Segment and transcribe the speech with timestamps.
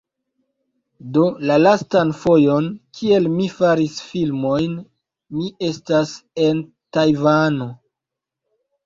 [1.17, 2.69] Do la lastan fojon,
[2.99, 4.73] kiel mi faris filmojn,
[5.37, 6.15] mi estas
[6.47, 6.65] en
[6.99, 7.69] Tajvano.